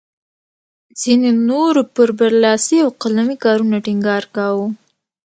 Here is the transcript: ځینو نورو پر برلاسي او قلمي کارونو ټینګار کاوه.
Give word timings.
ځینو 0.99 1.29
نورو 1.49 1.81
پر 1.95 2.09
برلاسي 2.19 2.77
او 2.85 2.89
قلمي 3.01 3.35
کارونو 3.45 3.75
ټینګار 3.85 4.23
کاوه. 4.35 4.67